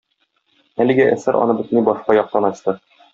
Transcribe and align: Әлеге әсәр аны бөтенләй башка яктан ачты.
Әлеге 0.85 1.05
әсәр 1.17 1.37
аны 1.41 1.57
бөтенләй 1.59 1.85
башка 1.91 2.17
яктан 2.21 2.49
ачты. 2.51 2.75